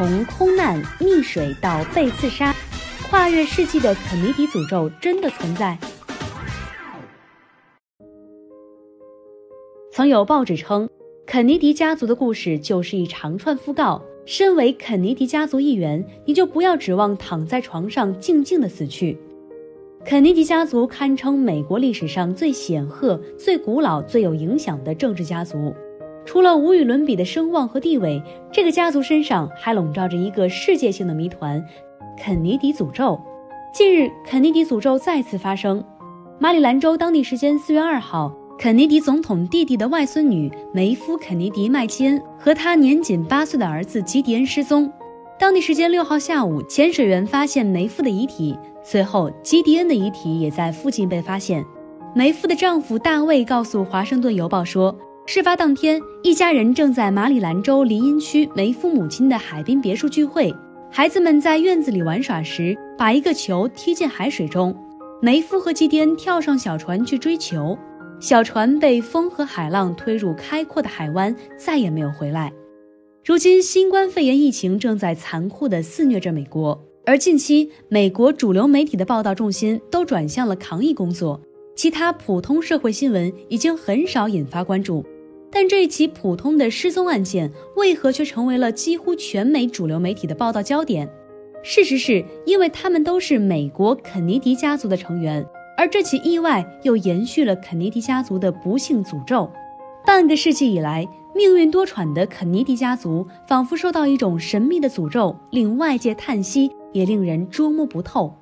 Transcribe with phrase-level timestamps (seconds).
[0.00, 2.56] 从空难、溺水到被刺杀，
[3.10, 5.76] 跨越世纪的肯尼迪诅咒真的存在？
[9.92, 10.88] 曾有报纸称，
[11.26, 14.02] 肯尼迪家族的故事就是一长串讣告。
[14.24, 19.18] 身为肯尼迪家族一员，你就不要指望躺在床上静静的死去。
[20.02, 25.74] 肯尼迪家族堪称美国历史上最显赫、最古老、最有影响的政治家族。
[26.26, 31.64] 除了无与伦比的声望和地位，这个家族身上还笼罩着一个世界性的谜团——
[32.16, 33.20] 肯尼迪诅咒。
[33.72, 35.82] 近日，肯尼迪诅咒再次发生。
[36.38, 44.90] 马里兰州当地时间四月二号，肯尼迪总统弟弟的外孙女梅夫·肯尼迪·麦基恩和他年仅八岁的儿子吉迪恩失踪。
[45.38, 51.64] 当地时间六号下午，潜水员发现梅夫的遗体，随后吉迪恩的遗体也在附近被发现。
[52.14, 54.96] 梅夫的丈夫大卫告诉《华盛顿邮报》说。
[55.32, 60.52] 事发当天，一家人正在马里兰州林荫区梅夫母亲的海滨别墅聚会。
[60.90, 64.76] 孩子们在院子里玩耍时，把一个球踢进海水中。
[65.22, 67.78] 梅夫和基迪恩跳上小船去追球，
[68.18, 72.52] 小船被风和海浪推入开阔的海湾，再也没有回来。
[73.24, 81.40] 如今，新冠肺炎疫情正在残酷地肆虐着美国，而近期美国主流媒体的报道重心都转向了抗疫工作，
[81.76, 85.06] 其他普通社会新闻已经很少引发关注。
[85.52, 91.08] 但这起普通的失踪案件为何却成为了几乎全美主流媒体的报道焦点？
[91.62, 95.44] 事实是因为他们都是美国肯尼迪家族的成员，
[95.76, 99.50] 而这起意外又延续了肯尼迪家族的不幸诅咒。
[100.06, 108.34] 半个世纪以来，命运多舛的肯尼迪家族仿佛受到一种神秘的诅咒，令外界叹息，也令人捉摸不透。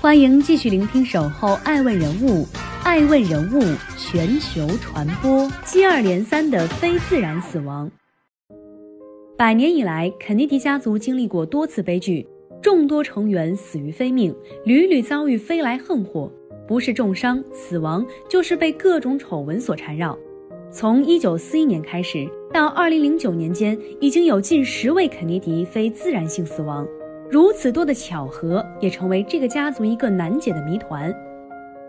[0.00, 2.44] 欢迎继续聆听《守候爱问人物》。
[2.86, 3.60] 爱问人物
[3.98, 7.90] 全球传播，接二连三的非自然死亡。
[9.36, 12.24] 百年以来，肯尼迪家族经历过多次悲剧，
[12.62, 14.32] 众多成员死于非命，
[14.64, 16.30] 屡屡遭遇飞来横祸，
[16.68, 20.16] 不是重伤死亡，就是被各种丑闻所缠绕。
[20.70, 26.86] 从1941年开始到2009年间，已经有近十位肯尼迪非自然性死亡，
[27.28, 31.12] 如此多的巧合，也成为这个家族一个难解的谜团。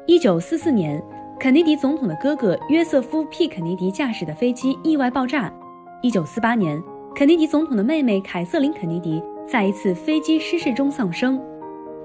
[0.07, 1.03] 一九四四年，
[1.37, 5.53] 肯尼迪总统的哥哥约瑟夫 ·P· 肯尼迪驾驶的飞机意外爆炸。
[6.01, 6.81] 一九四八年，
[7.13, 11.37] 肯尼迪总统的妹妹凯瑟琳·肯尼迪在一次飞机失事中丧生。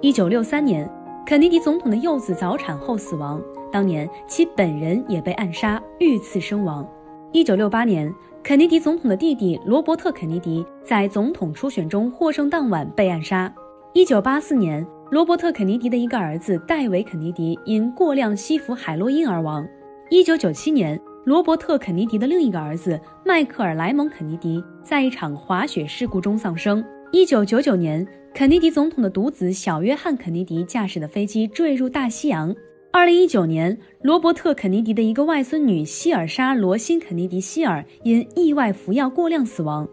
[0.01, 0.91] 一九六三年，
[1.25, 6.85] 肯尼迪总统的幼子早产后死亡，当年其本人也被暗杀，遇刺身亡。
[7.31, 8.12] 一九六八年，
[8.43, 13.55] 肯尼迪总统的弟弟罗伯特·肯尼迪在总统初选中获胜当晚被暗杀。
[13.93, 14.85] 一九八四年。
[15.12, 19.62] 罗伯特·肯尼迪的一个儿子戴维·肯尼迪因过量吸服海洛因而亡。
[20.09, 26.83] 1997年，罗伯特·肯尼迪的另一个儿子迈克尔·莱蒙·肯尼迪在一场滑雪事故中丧生。
[27.12, 32.55] 1999年，肯尼迪总统的独子小约翰·肯尼迪驾驶的飞机坠入大西洋。
[32.93, 39.87] 2019年，罗伯特·肯尼迪的一个外孙女希尔莎·罗辛·肯尼迪希尔因意外服药过量死亡。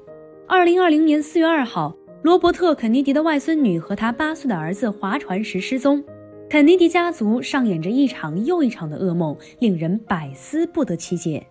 [0.47, 1.94] 2020年4月2号。
[2.22, 6.03] 罗伯特·肯尼迪的外孙女和他八岁的儿子划船时失踪，
[6.50, 11.41] 肯尼迪家族上演着一场又一场的噩梦，令人百思不得其解。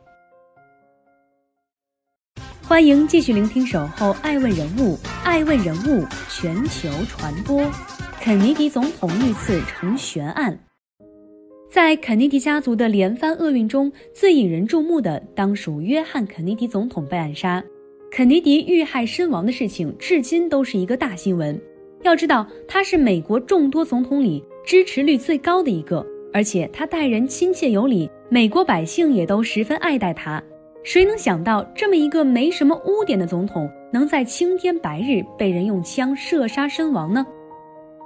[2.62, 7.64] 欢迎继续聆听《守候爱问人物》，爱问人物全球传播。
[8.20, 10.58] 肯尼迪总统遇刺成悬案，
[11.70, 17.64] 在肯尼迪家族的连番厄运中，最引人注目的当属约翰·肯尼迪总统被暗杀。
[18.10, 21.60] 肯尼迪遇害身亡的事情，至今都是一个大新闻。
[22.02, 30.42] 要知道，他是美国众多总统里支持率最高的一个，而且他待人亲切有礼，美国百姓也都十分爱戴他。
[30.82, 37.26] 谁能想到，这么一个没什么污点的总统，能在青天白日被人用枪射杀身亡呢？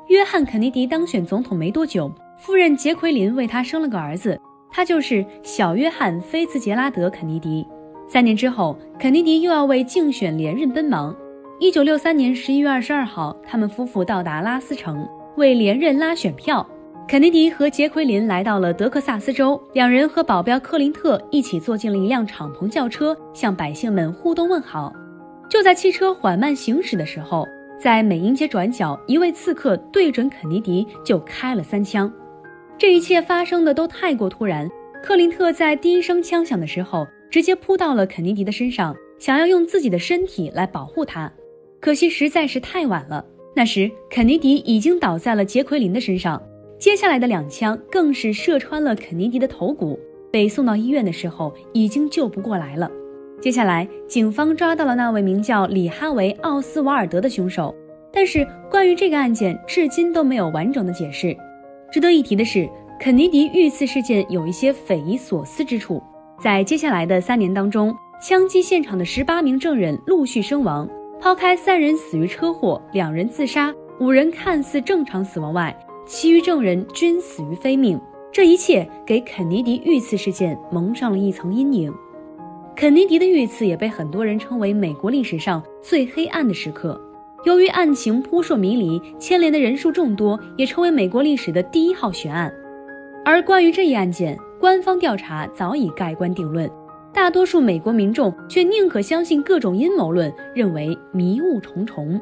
[0.09, 4.39] 约翰·肯尼迪当选总统没多久，夫人杰奎琳为他生了个儿子，
[4.71, 7.65] 他就是小约翰·菲茨杰拉德·肯尼迪。
[8.13, 11.17] 三年之后，肯尼迪又要为竞选连任奔忙。
[11.59, 16.69] 一九六三年十一月二十二号，他们夫妇到达拉斯城为连任拉选票。
[17.09, 24.93] 肯尼迪和杰奎琳来到了德克萨斯州，两人和保镖克林特一起坐进了一辆敞篷轿车，向百姓们互动问好。
[25.49, 27.49] 就在汽车缓慢行驶的时候，
[27.81, 32.13] 在美英街转角，一位刺客对准肯尼迪就开了三枪。
[32.77, 34.69] 这一切发生的都太过突然。
[35.03, 41.33] 克林特在第一声枪响的时候，直接扑到了肯尼迪的身上，想要用自己的身体来保护他。
[41.81, 43.25] 可惜实在是太晚了，
[43.57, 46.41] 那时肯尼迪已经倒在了杰奎琳的身上。
[46.79, 49.99] 接下来的两枪更是射穿了肯尼迪的头骨，
[50.31, 52.91] 被送到医院的时候已经救不过来了。
[53.41, 57.75] 接下来，警方抓到了那位名叫里哈维·奥斯瓦尔德的凶手，
[58.13, 61.35] 但是关于这个案件，至今都没有完整的解释。
[61.91, 62.69] 值得一提的是，
[63.01, 66.03] 肯尼迪遇刺事件有一些匪夷所思之处。
[66.43, 70.89] 在接下来的三年当中，枪击现场的十八名证人陆续身亡，
[71.21, 75.73] 抛开三人死于车祸、两人自杀、五人看似正常死亡外，
[76.05, 77.97] 其余证人均死于非命。
[78.33, 81.95] 这一切给肯尼迪遇刺事件蒙上了一层阴影。
[82.75, 87.01] 肯尼迪的遇刺也被很多人称为美国历史上最黑暗的时刻。
[87.45, 92.53] 由于案情扑朔迷离，牵连的人数众多，也成为美国历史的第一号悬案。
[93.25, 96.71] 而关于这一案件，官方调查早已盖棺定论，
[97.13, 102.21] 大多数美国民众却宁可相信各种阴谋论，认为迷雾重重。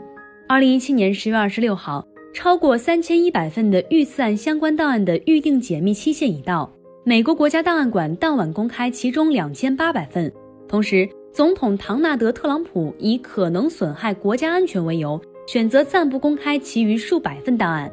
[0.49, 2.03] 二零一七年十月二十六号，
[2.33, 6.73] 超过三千一百份的遇刺案相关档案的预定解密期限已到，
[7.05, 10.33] 美国国家档案馆当晚公开其中两千八百份。
[10.67, 17.93] 同时，总统唐纳德·特朗普以可能损害国家安全为由，选择暂不公开其余数百份档案。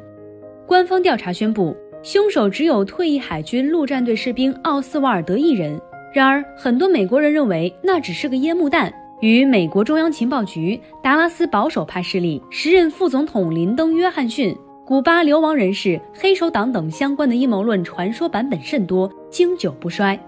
[0.66, 5.80] 官方调查宣布，凶手只有退役海军陆战队士兵奥斯瓦尔德一人。
[6.14, 14.56] 然而，很多美国人认为那只是个烟幕弹，与美国中央情报局、达拉斯保守派势力、时任副总统林登·约翰逊、
[14.86, 20.18] 古巴流亡人士、黑手党等相关的阴谋论传说版本甚多，经久不衰。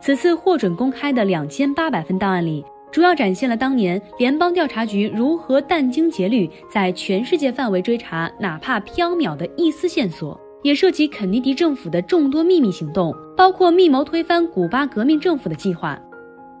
[0.00, 15.98] 此次获准公开的两千八百份档案里，主要展现了当年联邦调查局如何殚精竭虑，在全世界范围追查哪怕缥缈的一丝线索，也涉及肯尼迪政府的众多秘密行动，包括密谋推翻古巴革命政府的计划。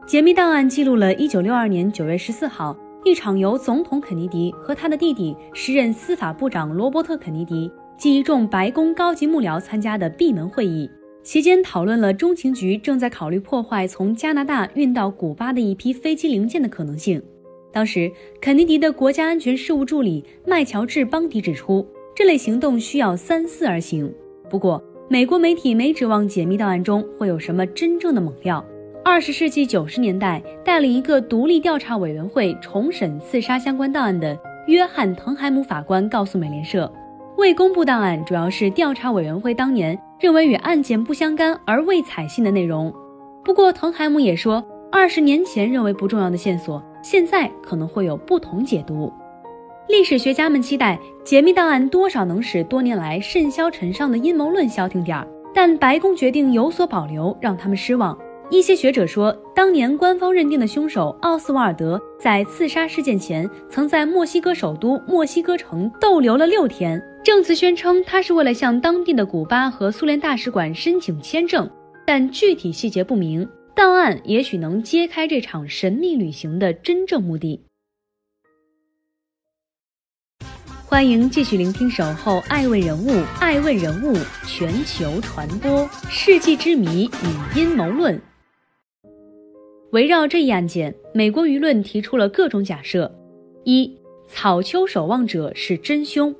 [0.06, 10.88] 解密档案记录了1962年9月14号一场由总统肯尼迪和他的弟弟、时任司法部长罗伯特·肯尼迪及一众白宫高级幕僚参加的闭门会议。
[11.22, 17.22] 期间讨论了中情局正在考虑破坏从加拿大运到古巴的一批飞机零件的可能性。
[17.70, 18.10] 当时，
[18.40, 21.86] 肯尼迪的国家安全事务助理麦乔治·邦迪指出，
[22.18, 24.12] 这类行动需要三思而行。
[24.50, 28.64] 不过，美国媒体没指望解密档案中会有什么真正的猛料。
[29.04, 34.36] 二十世纪九十年代，带领一个独立调查委员会重审刺杀相关档案的
[34.66, 36.92] 约翰·滕海姆法官告诉美联社。
[37.36, 42.92] 未公布档案主要是调查委员会当年认为与案件不相干而未采信的内容。
[43.44, 44.60] 不过，滕海姆也说，
[44.90, 49.08] 二十年前认为不重要的线索，现在可能会有不同解读。
[49.88, 58.16] 历史学家们期待解密档案多少能使多年来甚嚣尘上的阴谋论消停点儿，但白宫决定有所保留，让他们失望。
[58.50, 67.02] 一些学者说，当年官方认定的凶手奥斯瓦尔德在刺杀事件前，曾在墨西哥首都墨西哥城逗留了六天。
[67.24, 71.68] 证词宣称，他是为了向当地的古巴和苏联大使馆申请签证，
[72.06, 73.46] 但具体细节不明。
[73.74, 77.62] 档案也许能揭开这场神秘旅行的真正目的。
[80.90, 84.16] 欢迎继续聆听《守候爱问人物》，爱问人物
[84.46, 88.18] 全球传播世纪之谜与阴谋论。
[89.92, 93.14] 围绕这一案件，美国舆论提出了各种假设：
[93.64, 93.94] 一，
[94.26, 96.34] 草丘守望者是真凶。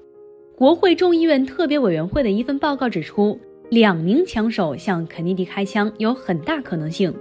[0.56, 3.38] 国会众议院特别委员会的一份报告指出，
[3.68, 7.14] 两名枪手向肯尼迪开枪有很大可能性。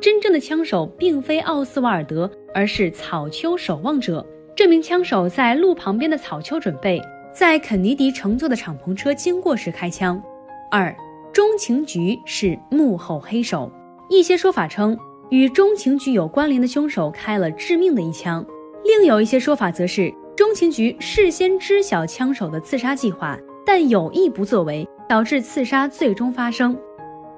[0.00, 4.26] 真正的枪手并非奥斯瓦尔德，而是草丘守望者。
[4.54, 7.00] 这名枪手在路旁边的草丘准备
[7.32, 10.22] 在肯尼迪乘坐的敞篷车经过时开枪。
[10.70, 10.94] 二，
[11.32, 13.70] 中情局是幕后黑手。
[14.10, 14.96] 一些说法称，
[15.30, 18.44] 与中情局有关联的凶手开了致命的一枪。
[18.84, 20.12] 另有一些说法则是。
[20.34, 26.76] 中情局事先知晓枪手的刺杀计划，但有意不作为，导致刺杀最终发生。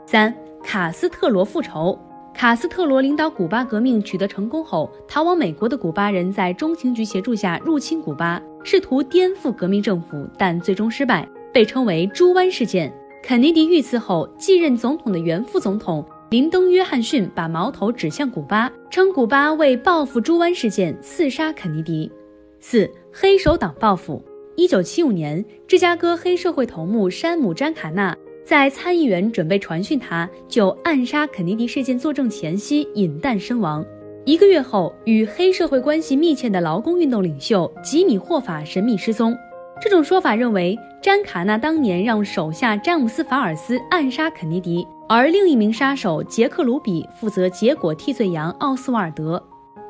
[0.07, 1.99] 三、卡斯特罗复仇。
[2.35, 12.93] 卡斯特罗领导古巴革命取得成功后，逃往美国的古巴人在中情局协助下入侵古巴，试图颠覆革命政府，但最终失败，被称为“猪湾事件”。
[13.23, 22.11] 肯尼迪遇刺后，继任总统的原副总统林登·约翰逊把矛头指向古巴，称古巴为报复猪湾事件刺杀肯尼迪。
[22.59, 24.21] 四黑手党报复。
[24.57, 33.85] 一九七五年，芝加哥黑社会头目山姆·詹卡纳在参议员准备传讯他就暗杀肯尼迪事件作证前夕引弹身亡。
[34.27, 39.35] 一个月后，与黑社会关系密切的劳工运动领袖吉米·霍法神秘失踪。
[39.81, 49.43] 这种说法认为，詹卡纳当年让手下詹姆斯·法尔斯暗杀肯尼迪，而另一名杀手杰克·卢比负责结果替罪羊奥斯瓦尔德。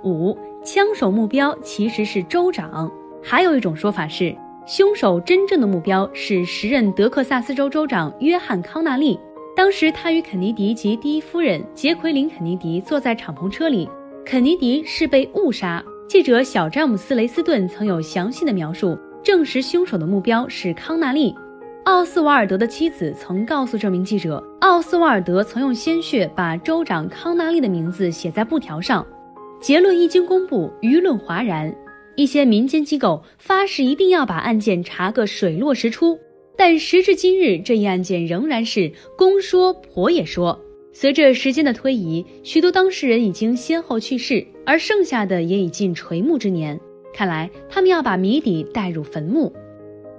[0.05, 2.91] 五，枪手目标其实是州长。
[3.23, 9.19] 还有一种说法是，凶手真正的目标是时任德克萨斯州州长约翰·康纳利。
[9.55, 13.89] 当时他与肯尼迪及第一夫人杰奎琳·肯尼迪坐在敞篷车里，
[14.25, 15.85] 肯尼迪是被误杀。
[16.09, 18.99] 记者小詹姆斯·雷斯顿曾有详细的描述。
[19.23, 21.35] 证实凶手的目标是康纳利。
[21.85, 29.07] 奥斯瓦尔德的妻子曾告诉这名记者，奥斯瓦尔德曾用鲜血把州长康纳利的名字写在布条上。
[29.61, 31.75] 结论一经公布，舆论哗然，
[32.17, 36.19] 一些民间机构发誓一定要把案件查个水落石出。
[36.57, 40.59] 但时至今日，这一案件仍然是公说婆也说。
[40.93, 46.79] 随着时间的推移，许多当事人已经先后去世，而剩下的也已近垂暮之年。
[47.13, 49.53] 看来他们要把谜底带入坟墓。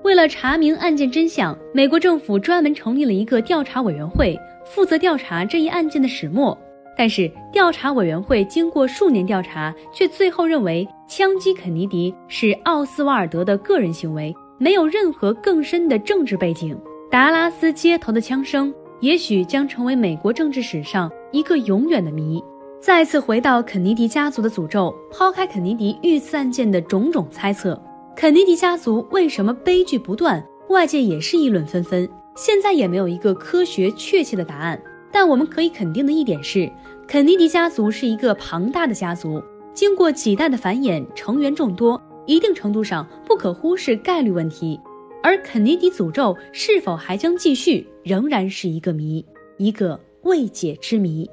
[0.04, 6.58] 为了查明案件真相，美国政府专门成立了一个调查委员会，负责调查这一案件的始末。
[6.98, 16.78] 但是，调查委员会经过数年调查，却最后认为枪击肯尼迪是奥斯瓦尔德的个人行为，没有任何更深的政治背景。
[17.12, 22.44] 达拉斯街头的枪声，也许将成为美国政治史上一个永远的谜。
[22.82, 27.82] 再次回到肯尼迪家族的诅咒，抛开肯尼迪遇刺案件的种种猜测，
[28.16, 30.44] 肯尼迪家族为什么悲剧不断？
[30.70, 32.08] 外界也是议论纷纷。
[32.36, 34.82] 现在也没有一个科学确切的答案。
[35.12, 36.72] 但我们可以肯定的一点是，
[37.08, 39.42] 肯尼迪家族是一个庞大的家族，
[39.74, 44.80] 经过几代的繁衍，成员众多，一定程度上不可忽视概率问题。
[45.24, 49.26] 而肯尼迪诅咒是否还将继续，仍然是一个谜，
[49.58, 51.28] 一个未解之谜。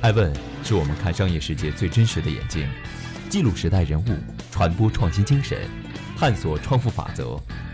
[0.00, 0.32] 爱问
[0.64, 2.66] 是我们看商业世界最真实的眼睛，
[3.30, 4.08] 记录时代人物，
[4.50, 5.58] 传播创新精神，
[6.16, 7.38] 探索创富法则。